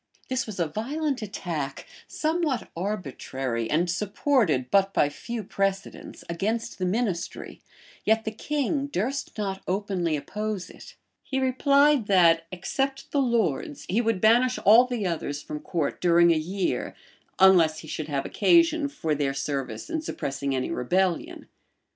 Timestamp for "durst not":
8.87-9.61